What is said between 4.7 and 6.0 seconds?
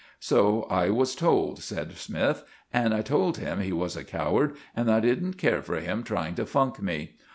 and that I didn't care for